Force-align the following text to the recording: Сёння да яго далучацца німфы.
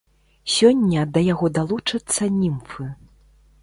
Сёння 0.53 1.03
да 1.19 1.23
яго 1.33 1.53
далучацца 1.59 2.23
німфы. 2.43 2.83